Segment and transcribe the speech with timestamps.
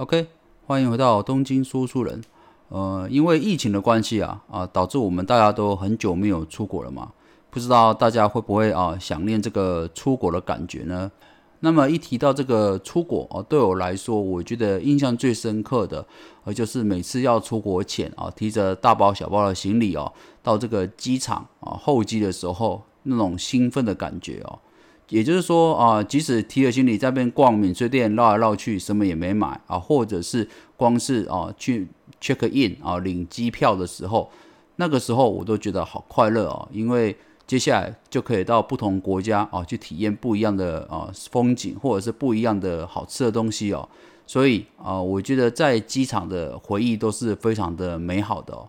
[0.00, 0.28] OK，
[0.66, 2.22] 欢迎回到东京说书人。
[2.70, 7.12] 呃，因为疫情的关系啊，啊，导致我们大家都很久没有出国了嘛，
[7.50, 11.12] 不知道大家会不会啊想念这个出国的感觉呢？
[11.58, 16.06] 那么一提到这个出国啊，对我来说，我觉得印象最深刻的，
[16.44, 20.10] 呃，就是每次要出国前啊，提着大包小包的行李哦，
[20.42, 24.58] 到这个机场啊候机的时候，那种兴奋的感觉哦。
[25.10, 31.86] 也就是说啊，即使提着行李在边逛免税店绕来绕去，什么也没买啊，或者是光是啊去
[32.20, 34.30] check in 啊领机票的时候，
[34.76, 43.88] 那个时候我都觉得好快乐哦，因为接下来就可以到不同国家啊去体验不一样的啊风景，或者是不一样的好吃的东西哦。
[44.26, 48.68] 所以啊，我觉得在机场的回忆都是非常的美好的哦。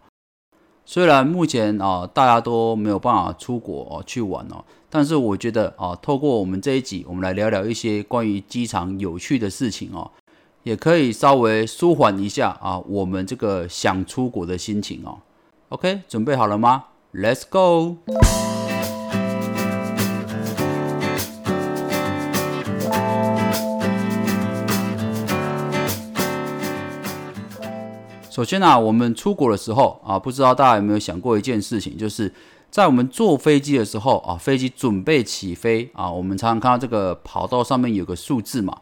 [0.93, 4.61] 虽然目前啊大家都没有办法出国去玩哦。
[4.89, 10.11] 但是我觉得啊，透过我们这一集，我们来聊聊一些关于机场有趣的事情哦，
[10.63, 15.19] 也可以稍微舒缓一下啊我们这个想出国的心情哦。
[15.69, 17.95] OK，准备好了吗？Let's go。
[28.31, 32.33] 首先呢，我们出国的时候啊，不知道大家有没有想过一件事情，就是。
[32.71, 38.73] 在我们坐飞机的时候啊，飞机准备起飞啊，我们常常看到这个跑道上面有个数字嘛。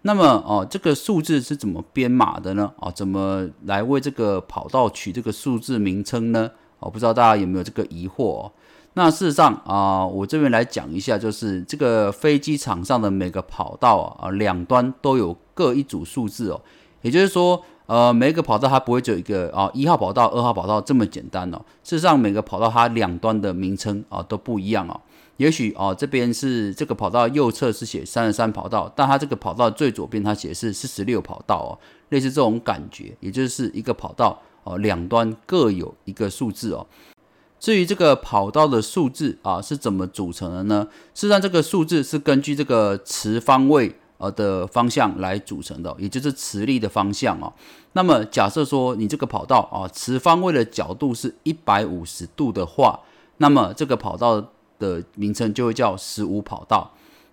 [0.00, 2.72] 那么哦，这个数字是怎么编码的呢？
[2.80, 6.50] 啊，怎么来为这个跑道取这个数字名称呢？
[6.78, 8.44] 哦，不知道大家有没有这个疑惑？
[8.44, 8.52] 哦
[8.94, 16.62] 那事实上啊，我这边来讲一下，就是这个飞机场上的每个跑道啊，两端都有各一组数字哦，
[17.02, 17.62] 也就是说。
[17.86, 21.58] 呃，每一个跑道它不会只有一个啊，一号跑道、二号跑道这么简单哦。
[21.84, 25.00] 事实上，每个跑道它两端的名称啊都不一样哦。
[25.36, 31.78] 也许啊，这边是这个跑道右侧是写三十三跑道，但它这个跑道最左边它写的是四十六跑道哦，
[32.08, 36.86] 类似这种感觉，也就是一个跑道哦，两端各有一个数字哦。
[37.60, 40.88] 至于这个跑道的数字啊是怎么组成的呢？
[41.14, 43.94] 事实上，这个数字是根据这个持方位。
[44.18, 47.52] 呃的方向来组成的，也就是磁力的方向哦。
[47.92, 53.00] 那么假设说你这个跑道啊，磁方位的角度是一百五十度的话，
[53.38, 54.44] 那么这个跑道
[54.78, 56.92] 的名称就会叫十五跑道。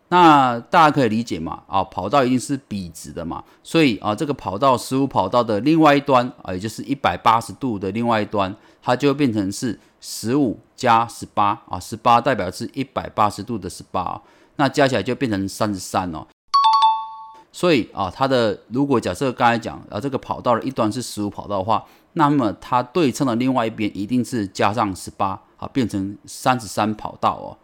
[0.09, 1.63] 那大家可以理解嘛？
[1.66, 14.21] 啊，跑道一定是笔直的嘛，所以啊，这个跑道十五跑道的另外一端啊，也就是一百八十度的另外一端，它就会变成是十五加十八啊，十八代表是一百八十度的十八，
[14.57, 16.27] 那加起来就变成三十三哦。
[17.53, 27.57] 所以啊，它的如果假设刚才讲啊，这个跑道的一端是十五跑道的话，那么它对称的另外一边一定是加上十八啊，变成三十三跑道哦。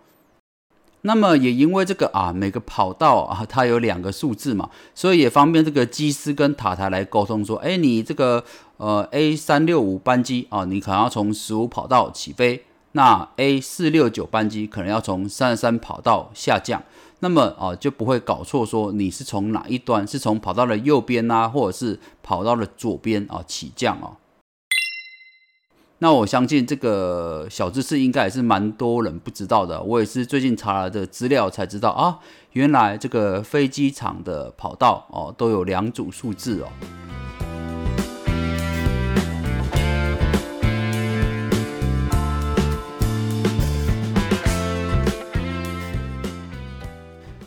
[1.02, 8.44] 那么也因为这个啊，每个跑道啊，它有两个数字嘛，所以也方便这个机师跟塔台来沟通说，哎，你这个
[8.78, 16.82] 呃 A 三六五班机啊，你可能要从十五跑道起飞，那 A 四六九班机可能要从三十三跑道下降。
[17.22, 24.16] 那么啊，就不会搞错，说你是从哪一端，是从跑道的右边呐，或者是跑道的左边啊起降哦。
[25.98, 32.20] 那我相信这个小知识应该也是蛮多人不知道的，我也是最近查了的资料才知道啊，
[32.54, 36.70] 原来这个飞机场的跑道哦都有两组数字哦。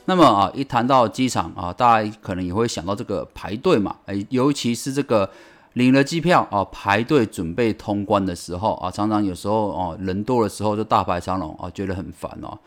[0.06, 5.30] 那么啊，一谈到机场啊，大家可能也会想到这个排队嘛，哎，尤其是这个
[5.74, 12.58] 领了机票啊，排队准备通关的时候啊，常常有时候哦，人多的时候就大排长龙啊，觉得很烦哦。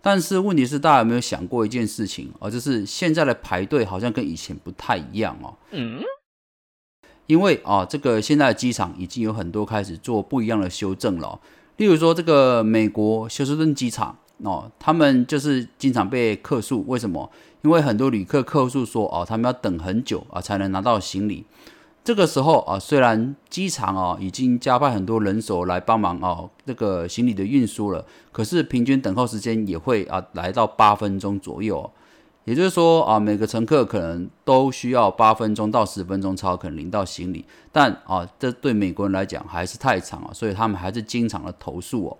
[0.00, 2.50] 但是问题是，大家有没有想过一件事情啊？
[2.50, 5.54] 就是现在的排队好像跟以前不太一样哦。
[5.70, 6.00] 嗯。
[7.28, 11.38] 因为啊，这个现在的机场已经有很多开始做不一样的修正了，
[11.76, 14.18] 例如说这个美国休斯顿机场。
[14.44, 17.30] 哦，他们就是经常被客诉，为什么？
[17.62, 21.44] 因为很多旅客客诉说，哦，他们要等很久啊，才能拿到行李。
[22.04, 31.88] 这个时候啊，虽然机场啊已经加派很多人手来帮忙哦，这个行李的运输了，可是平均等候时间也会啊来到八分钟左右。
[32.44, 37.44] 也就是说啊，每个乘客可能都需要八分钟到十分钟才可能领到行李。
[37.70, 42.18] 但啊，这对美国人来讲还是太长了，所以他们还是经常的投诉哦。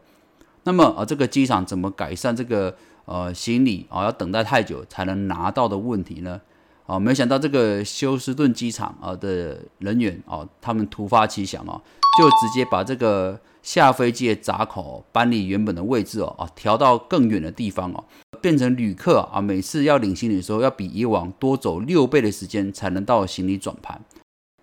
[0.64, 2.74] 那么啊，这个机场怎么改善这个
[3.04, 6.40] 呃行李啊要等待太久才能拿到的问题呢？
[6.86, 11.80] 啊，没想到这个休斯顿机场啊的人员啊，他们突发奇想啊，
[12.18, 18.04] 就直接把这个下飞机的闸口搬离原本的位置哦，啊，调到更远的地方哦，
[18.40, 24.00] 变成旅客啊，每次要领行李的时候，要比以往多走六倍的时间才能到行李转盘。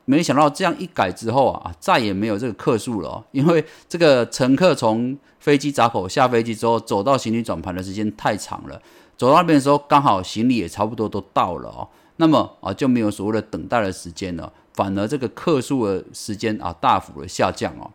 [0.10, 8.82] 没想到这样一改之后啊，再也没有这个客数了， 因为这个乘客从飞机闸口下飞机之后，走到行李转盘的时间太长了，
[9.16, 17.92] 走到那边的时候，刚好行李也差不多都到了哦，那么啊就没有所谓的等待的时间了，反而这个客数的时间啊大幅的下降哦。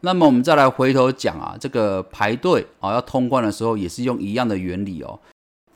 [0.00, 5.20] 那么我们再来回头讲啊，这个排队啊要通关的时候，也是用一样的原理哦。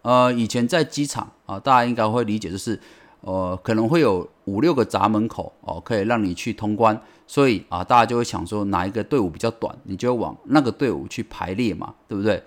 [0.03, 2.81] 呃，以前在机场啊，大家应该会理解就是。
[3.23, 12.43] 呃，可能会有五六个闸门口哦，可以让你去通关，所以啊，大家就会想说哪一个队伍比较短，你就往那个队伍去排列嘛，对不对？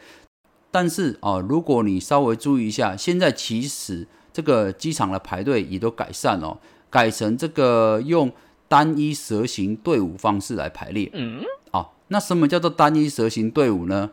[0.72, 6.60] 但是啊，如果你稍微注意一下，现在其实这个机场的排队也都改善了，
[6.90, 8.31] 改成这个用
[8.68, 11.10] 单一蛇形队伍方式来排列。
[11.14, 14.10] 嗯，啊，那什么叫做单一蛇形队伍呢？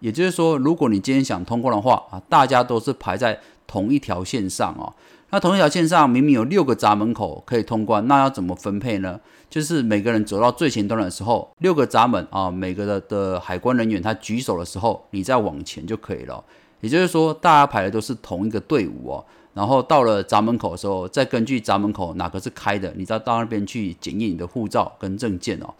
[0.00, 4.92] 也就是说，如果你今天想通关的话啊，大家都是排在同一条线上哦。
[5.30, 9.20] 那同一条线上明明有六个闸门口可以通关，那要怎么分配呢？
[9.50, 16.42] 就是每个人走到最前端的时候，六个闸门啊，每个的的海关人员他举手的时候，你再往前就可以了。
[16.80, 19.24] 也就是说，大家排的都是同一个队伍哦。
[19.54, 25.74] 然后到了闸门口的时候，再根据闸门口哪个是开的，你再到那边去检验你的护照跟证件哦。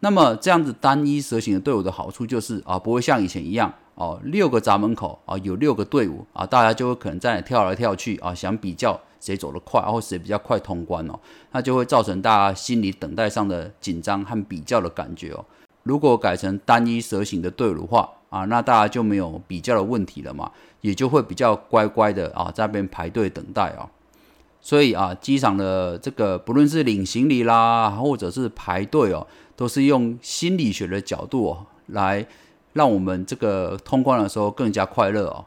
[0.00, 3.74] 那么这样子单一蛇形的队伍的好处就是啊，不会像以前一样。
[3.98, 11.18] 哦，六个闸门口啊，有六个队伍啊，大家就会可能在那跳来跳去啊，想比较谁走得快，或谁比较快通关哦，
[11.50, 15.44] 那就会造成大家心理等待上的紧张和比较的感觉哦。
[15.82, 20.48] 如果改成单一蛇形的队伍的话啊，那大家就没有比较的问题了嘛，
[20.80, 23.90] 也就会比较乖乖的啊，在那边排队等待哦。
[24.60, 32.24] 所以啊，机场的这个不论是领行李啦，或者是排队哦，都是用心理学的角度哦来。
[32.78, 35.44] 让我们这个通关的时候更加快乐哦。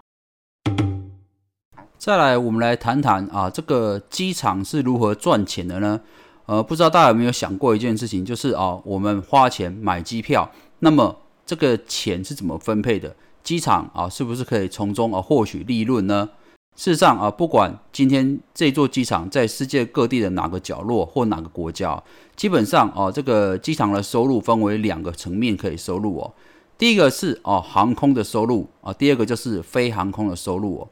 [1.97, 6.01] 再来，我们来谈谈啊，这个机场是如何赚钱的呢？
[6.47, 13.15] 呃，不知道大家有没有想过一件事情，就是啊，我们花钱买机票，那么这个钱是怎么分配的？
[13.41, 16.27] 机场啊，是不是可以从中啊获取利润呢？
[16.75, 22.03] 事实上啊，不管今天这座机场在世界各地的哪个角落或哪个国家，
[22.35, 26.33] 基本上啊，这个机场的收入分为两个层面可以收入哦。
[26.81, 30.87] 第一个是哦航空的收入啊，第二个就是非航空的收入哦。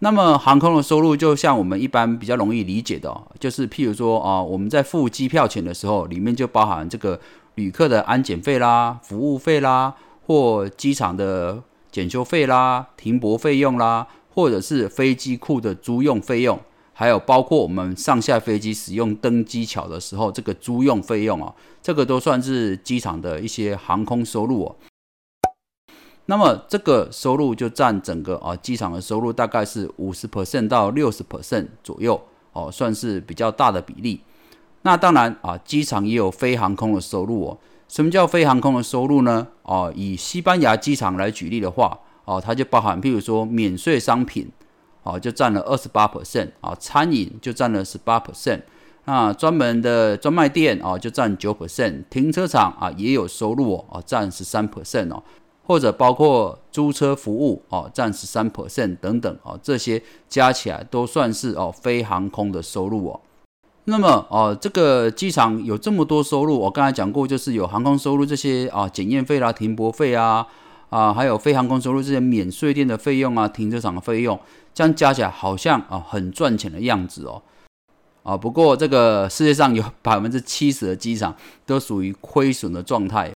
[0.00, 7.20] 那么航空的收入就像我们一般比较容易理解的，就是譬如说啊，我们在付机票钱的时候，里面就包含这个
[7.54, 9.94] 旅客的安检费啦、服务费啦，
[10.26, 14.04] 或机场的检修费啦、停泊费用啦，
[14.34, 16.58] 或者是飞机库的租用费用，
[16.92, 24.74] 还有包括我们上下飞机使用登机桥的时候这个租用费用哦，这个都算是机场的一些航空收入哦。
[26.32, 32.18] 那么这个收入就占整个啊机场的收入大概是五十 percent 到六十 percent 左右
[32.54, 34.18] 哦，算是比较大的比例。
[34.80, 37.58] 那当然啊，机场也有非航空的收入哦。
[37.86, 39.46] 什么叫非航空的收入呢？
[39.64, 44.50] 哦，以西班牙机场来举例的话，哦，它就包含譬如说免税商品，
[45.02, 48.62] 哦，就占了二十八 percent 啊，餐饮就占了十八 percent，
[49.04, 55.22] 那专门的专卖店啊就占九 percent，停车场啊也有收入哦，占十三 percent 哦。
[55.64, 63.20] 或者包括租车服务哦，占十三 percent 等等哦，这些加起来都算是哦非航空的收入哦。
[63.84, 70.46] 那么哦，这个机场有这么多收入，我刚才讲过，就是有航空收入这些啊，检验费啦、停泊费啊
[70.88, 74.38] 啊，还有非航空收入这些免税店的费用啊、停车场的费用，
[74.72, 77.42] 这样加起来好像啊很赚钱的样子哦。
[78.22, 81.34] 啊，不过这个世界上有 百分之七十的机场
[81.66, 83.32] 都属于亏损的状态。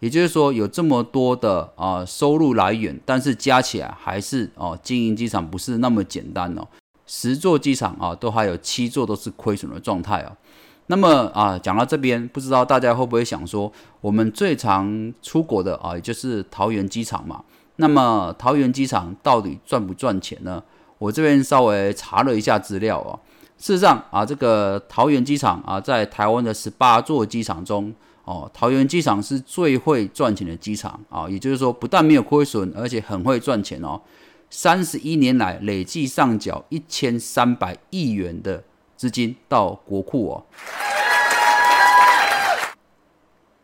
[0.00, 6.64] 也就是说，有这么多的啊收入来源，但是加起来还是哦，经营机场不是那么简单哦。
[7.04, 10.36] 十座机场啊，都还有七座都是亏损的状态啊。
[10.86, 17.42] 那么啊，讲到这边，不知道大家会不会想说，我们最常出国的啊，也就是桃园机场嘛。
[17.76, 20.62] 那么桃园机场到底赚不赚钱呢？
[20.98, 23.18] 我这边稍微查了一下资料啊，
[23.58, 27.92] 事实上啊，这个桃园机场啊，在台湾的十八座机场中。
[28.28, 33.98] 哦，桃园机场是最会赚钱的机场啊，也就是说，不但没有亏损，而且很会赚钱哦。
[34.50, 38.62] 三十一年来累计上缴一千三百亿元的
[38.98, 40.44] 资金到国库哦。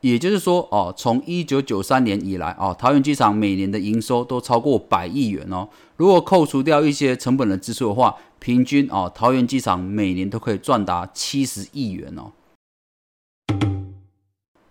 [0.01, 5.69] 也就是说，哦，从一九九三年以来，哦，桃园机场每年的营收都超过百亿元哦。
[5.99, 12.33] 如果扣除掉一些成本的支出的话，平均哦，桃园机场每年都可以赚达七十亿元哦。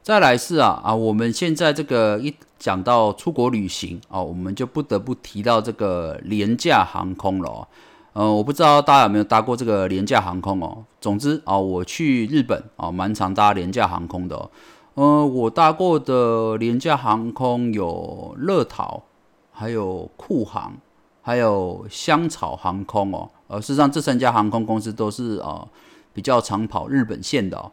[0.03, 7.67] 再来是啊啊，我们现在这个一讲到出国旅行哦，我们就不得不提到这个廉价航空了哦。
[8.11, 10.83] 呃，我不知道大家有没有搭过这个廉价航空哦。
[10.99, 14.51] 总之啊，我去日本啊，蛮常搭廉价航空的哦。
[14.95, 19.03] 呃，我搭过的廉价航空有乐桃，
[19.53, 20.73] 还有酷航，
[21.21, 23.29] 还有香草航空哦。
[23.47, 25.65] 呃，事实上这三家航空公司都是啊
[26.11, 27.71] 比较常跑日本线的哦。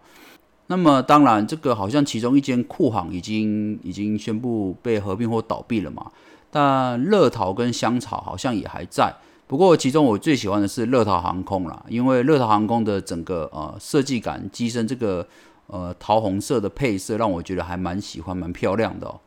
[0.71, 6.07] 那么当然，这个好像其中一间库航已经已经宣布被合并或倒闭了嘛。
[6.49, 9.13] 但乐桃跟香草好像也还在。
[9.49, 15.27] 不过其中我最喜欢的是乐桃航空啦，因为乐桃航空的整个呃设计感，机身这个
[15.67, 19.19] 呃桃红色的配色，让我觉得还蛮喜欢，蛮漂亮的哦。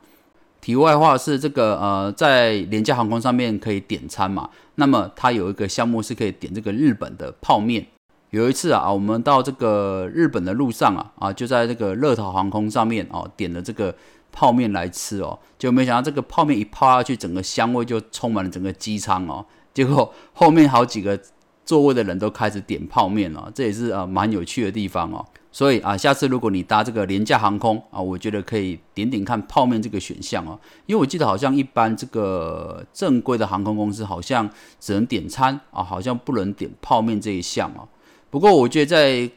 [0.61, 7.85] 题外话是这个呃，在廉价航空上面可以点餐嘛，那么它有一个项目是可以点这个日本的泡面。
[8.33, 13.95] 有一次啊，我们到这个日本的路上啊，啊，就在这个乐桃航空上面哦，点了这个
[14.31, 19.45] 泡面来吃哦，就没想到这个泡面一泡下去，整个香味就充满了整个机舱哦。
[19.71, 21.19] 结果后面好几个
[21.63, 25.23] 座位的人都开始点泡面了，这也是啊蛮有趣的地方哦。
[25.51, 34.49] 所以啊，下次如果你搭这个廉价航空啊，我觉得可以点点看泡面这个选项哦，因为我记得好像一般这个正规的航空公司好像
[34.79, 37.87] 只能点餐啊，好像不能点泡面这一项哦。
[38.33, 39.29] 不过我觉得在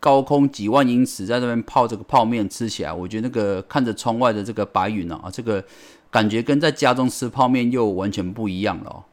[0.00, 5.64] 高空几万英尺在那边泡这个泡面吃起来，我觉得那个看着窗外的这个白云啊，这个
[6.10, 9.04] 感觉跟在家中吃泡面又完全不一样了哦。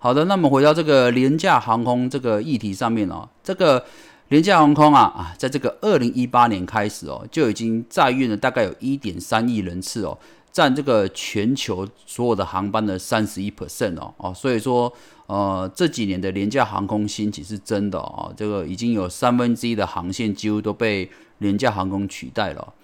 [0.00, 3.84] 好的，那么回到这个廉价航空这个议题上面哦，这个
[4.30, 10.18] 廉价航空啊啊，在这个二零一八年开始哦，就已经载运了大概有一点三亿人次哦，
[10.54, 14.90] 占这个全球所有的航班的三十一 percent 哦哦，所以说。
[15.26, 21.08] 呃，这几年的廉价航空兴起是真的啊，这个已经有三分之一的航线几乎都被
[21.38, 22.74] 廉价航空取代了。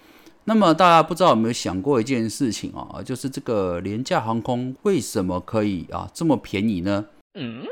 [0.44, 7.04] 那么大家不知道有没有想过一件事情啊，就是这个廉价航空为什么可以啊这么便宜呢？
[7.34, 7.62] 嗯，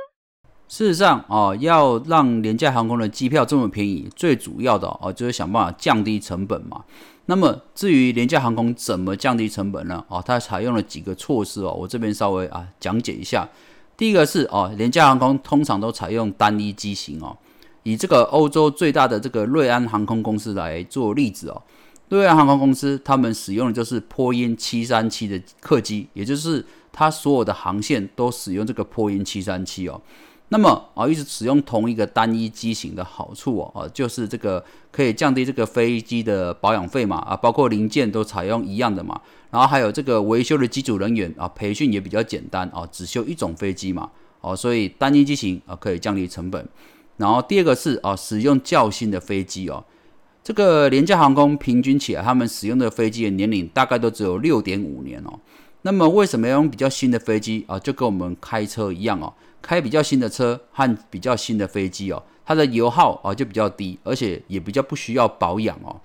[0.68, 6.84] 事实上啊，要让廉价航空的机票这么便宜，最主要的啊就是想办法降低成本嘛。
[7.30, 10.02] 那么至于廉价航空怎么降低成本呢？
[10.08, 13.47] 啊，它采用了几个措施哦，我这边稍微啊讲解一下。
[13.99, 17.37] 第一个是哦，廉价航空通常都采用单一机型哦。
[17.82, 21.62] 以这个欧洲最大的这个瑞安航空公司来做例子哦，
[22.08, 30.00] 瑞安航空公司他们使用的就是波音七三七的客机，也就是它所有的航线都使用这个波音七三七哦。
[30.50, 46.66] 那么啊，一直使用同一个单一机型的好处哦，啊，就是这个可以降低这个飞机的保养费嘛，啊，包括零件都采用一样的嘛，然后还有这个维修的机组人员啊，培训也比较简单啊，只修一种飞机嘛，哦，所以单一机型啊可以降低成本。
[47.18, 49.84] 然后第二个是啊，使用较新的飞机哦，
[50.42, 55.38] 这个廉价航空平均起来，他们使用的飞机的年龄大概都只有六点五年哦。
[55.82, 57.78] 那么为什么要用比较新的飞机啊？
[57.78, 59.32] 就跟我们开车一样哦。
[59.60, 66.00] 开比较新的车和比较新的飞机哦，它的油耗啊就比较低，而且也比较不需要保养哦。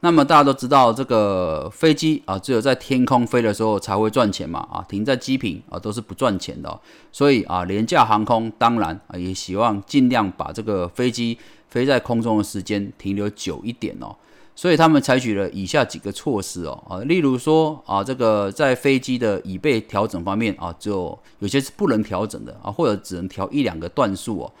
[0.00, 6.80] 那么大家都知道，这个飞机啊，只有在天空飞的时候才会赚钱嘛啊，停在机坪啊都是不赚钱的。
[7.10, 11.36] 所以啊，廉价航空当然啊也希望尽量把这个飞机
[11.68, 14.14] 飞在空中的时间停留久一点哦。
[14.58, 24.52] 所以他们采取了以下几个措施哦，啊，例如说啊，这个在飞机的椅背调整方面啊，就有些是不能调整的啊，或者只能调一两个段数哦。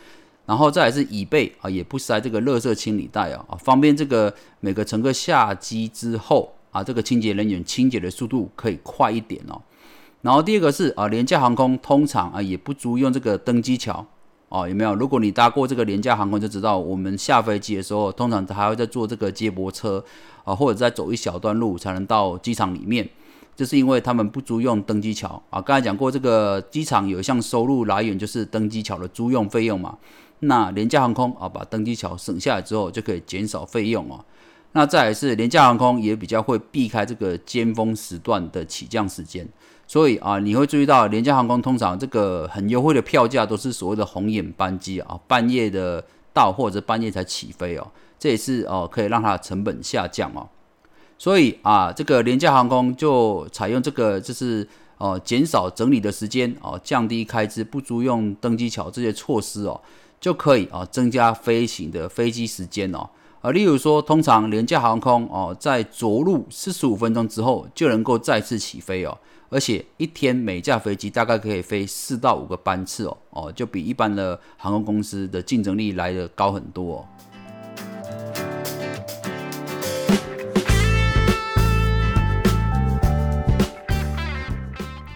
[0.46, 9.60] 然后再是椅背啊，也不塞这个垃圾清理袋啊，啊，方便这个每个乘客下机之后啊，这个清洁人员清洁的速度可以快一点哦。
[10.22, 14.06] 然后第二个是啊，廉价航空通常啊也不租用这个登机桥。
[14.48, 14.94] 哦，有没有？
[14.94, 20.02] 如果你搭过这个廉价航空，就知道我们下飞机的时候，通常还会再坐这个接驳车
[20.44, 23.08] 啊，或者再走一小段路才能到机场里面。
[23.54, 25.60] 这是因为他们不租用登机桥啊。
[25.60, 29.98] 刚才讲过，这个机场有一项收入来源就是登机桥的租用费用嘛。
[30.40, 34.24] 那廉价航空啊，把登机桥省下来之后，就可以减少费用哦。
[34.72, 39.46] 那再来是廉价航空也比较会避开这个尖峰时段的起降时间。
[39.88, 46.04] 所以啊，你会注意到廉价航空通常这个很优惠的票价都是所谓的红眼班机啊，半夜的
[46.34, 50.46] 到或者半夜才起飞哦，这也是哦可以让它的成本下降哦。
[51.16, 54.68] 所以啊，这个廉价航空就采用这个就是
[54.98, 59.80] 哦减少整理的时间哦，降低开支，不租用登机桥这些措施哦，
[60.20, 63.08] 就可以啊增加飞行的飞机时间哦。
[63.40, 69.16] 啊，例如说，通常廉价航空哦，在着陆四十五分钟之后就能够再次起飞哦。
[69.48, 76.96] 而且一天每架飞机大概可以飞四到五个班次哦，哦，就比一般的航空公司的竞争力来的高很多。
[76.96, 77.06] 哦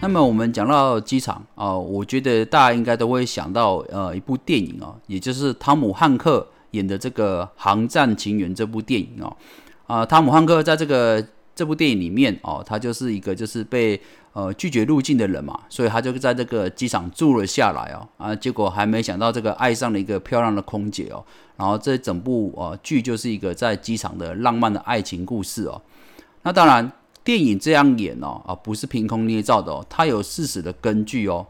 [0.01, 9.35] 那么我们讲到机场啊，我觉得大家应该都会想到呃一部电影哦，也就是汤姆汉克演的这个《航站情缘》这部电影哦。
[9.87, 11.25] 啊，汤姆汉克在这个
[11.55, 13.99] 这部电影里面哦，他就是一个就是被
[14.33, 18.07] 呃拒绝入境的人嘛，所以他就在这个机场住了下来哦。
[18.17, 21.23] 啊，结果还没想到这个爱上了一个漂亮的空姐哦。
[21.57, 25.81] 然后这整部呃剧就是一个在机场的浪漫的爱情故事哦。
[26.41, 26.91] 那当然，
[27.23, 31.45] 电影这样演哦，啊，不是凭空捏造的哦，它有事实的根据哦。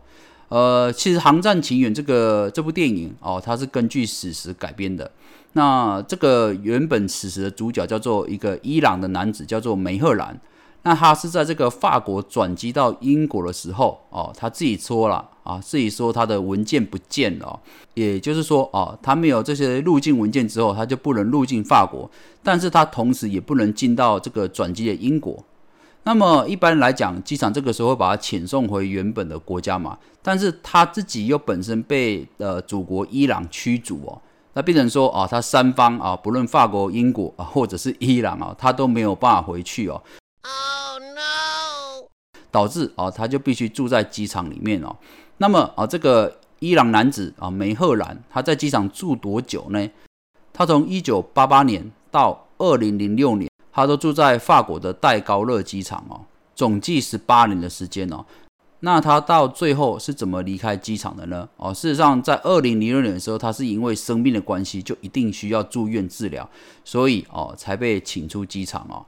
[0.54, 5.10] 呃，其实《航站情缘》这个这部电影哦，它是根据史实改编的。
[5.54, 10.40] 那这个原本史实的主角叫做一个伊朗的男子，叫做梅赫兰。
[10.84, 17.60] 那他是在这个法国转机到英国的时候哦，他自己说了啊，自己说他的文件不见了，
[17.96, 22.08] 也就是说哦，他没有这些入境文件之后，他就不能入境法国，
[22.44, 25.44] 但是他同时也不能进到这个转机的英国。
[26.06, 34.22] 那么一般来讲，机场这个时候会把他遣送回原本的国家嘛，但是他自己又本身被呃祖国伊朗驱逐哦，
[34.54, 40.02] 那变成说啊，他三方啊，不论法国、英国啊，或者是伊朗啊，他都没有办法回去哦。
[40.44, 42.08] Oh no！
[42.52, 44.94] 导致啊，他就必须住在机场里面哦。
[45.38, 49.90] 那么啊，这个伊朗男子啊，梅赫兰，他在机场住多久呢？
[50.52, 56.22] 他从一九八八年到二零零六年，他都住在法国的戴高乐机场哦，
[56.56, 58.24] 总计十八年的时间哦。
[58.82, 61.48] 那他到最后是怎么离开机场的呢？
[61.58, 66.48] 哦，事实上，在二零零六年的时候，他是因为生病的关系，就一定需要住院治疗，
[66.84, 69.06] 所以哦，才被请出机场哦。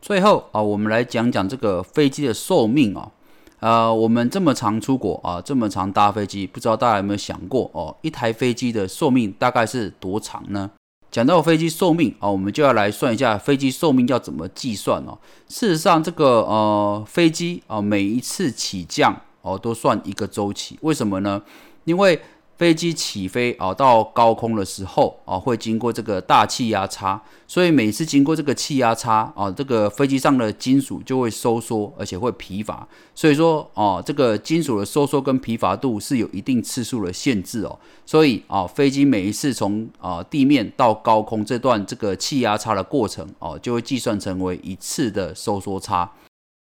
[0.00, 3.12] 最后啊，我们来讲讲这个飞机的寿命啊。
[3.60, 10.70] 呃，我们这么长出国啊，这么长搭飞机，不知道大家有没有想过哦，一台飞机的寿命大概是多长呢？
[11.16, 15.16] 讲到飞机寿命啊，我们就要来算一下飞机寿命要怎么计算哦。
[15.48, 20.78] 事实上，这个呃飞机啊，每一次起降哦，都算一个周期。
[20.82, 21.40] 为什么呢？
[21.84, 22.20] 因为
[22.58, 32.88] 飞机起飞啊，到高空的时候啊，会经过这个大气压差，所以每次经过这个气压差啊，这个飞机上的金属就会收缩，而且会疲乏。
[33.14, 37.78] 所以说啊，这个金属的收缩跟疲乏度是有一定次数的限制哦。
[38.06, 46.10] 所以啊，飞机每一次从啊地面到高空这段这个气压差的过程哦，就会计算成为一次的收缩差。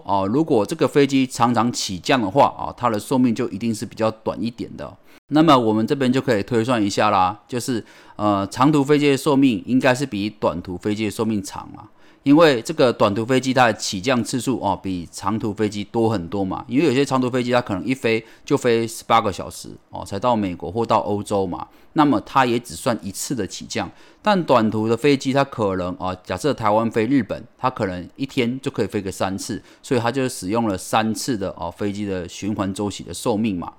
[0.06, 4.96] 哦，如果这个飞机常常起降的话啊，它的寿命就一定是比较短一点的。
[5.30, 7.84] 那么我们这边就可以推算一下啦，就是
[8.15, 11.89] 呃长途飞机的寿命应该是比短途飞机的寿命长啊。
[12.25, 23.88] 因为这个短途飞机它的起降次数哦比长途飞机多很多嘛，因为有些长途飞机它可能一飞就飞十八个小时哦才到美国或到欧洲嘛，那么它也只算一次的起降，
[24.23, 33.71] 但短途的飞机它可能啊假设台湾飞日本，它可能一天就可以飞个三次，所以它就使用了三次的哦飞机的循环周期的寿命嘛。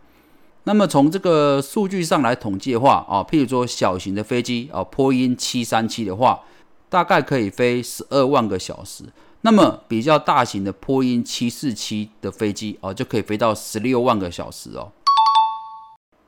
[0.62, 6.40] 那么从这个数据上来统计的话啊，譬如说小型的飞机啊波音七三七的话。
[6.88, 9.04] 大概可以飞十二万个小时，
[9.40, 14.92] 那么比较大型的波音七四七的飞机哦，就可以飞到十六万个小时哦。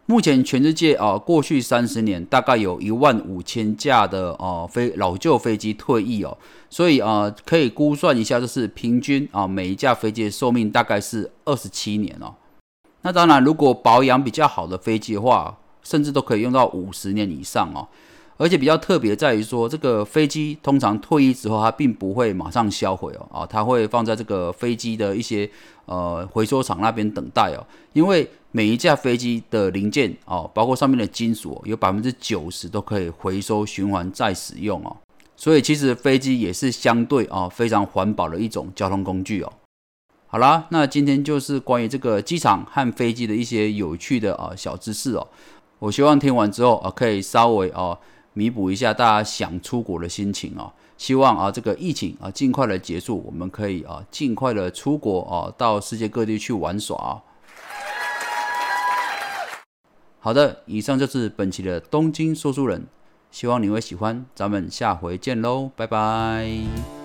[0.07, 6.37] 目前全世界啊，过去三十年大概有一万五千架的哦飞老旧飞机退役哦，
[6.71, 12.35] 所以啊可以估算一下，就是平均啊每一架飞机的寿命大概是二十七年哦。
[13.03, 17.87] 那当然，如果保养比较好的飞机的话，甚至都可以用到五十年以上哦。
[18.39, 25.51] 而且比较特别在于说，这个飞机通常退役之后，它并不会马上销毁哦，啊，它会放在这个飞机的一些
[25.87, 27.67] 呃回收厂那边等待哦。
[27.95, 34.97] 因为每一架飞机的零件哦，包括上面的金属，有百分之九十都可以回收循环再使用哦。
[35.37, 39.53] 所以其实飞机也是相对啊非常环保的一种交通工具哦。
[40.29, 45.27] 好啦，那今天就是关于这个机场和飞机的一些有趣的啊小知识哦。
[45.81, 47.99] 我希望听完之后啊，可以稍微啊。
[48.39, 50.73] 弥补一下大家想出国的心情啊！
[50.97, 57.21] 希望啊这个疫情啊尽快的结束，我们可以啊尽快的出国啊到世界各地去玩耍。
[60.21, 62.87] 好的，以上就是本期的东京说书人，
[63.33, 66.98] 希望你会喜欢，咱们下回见喽，拜拜。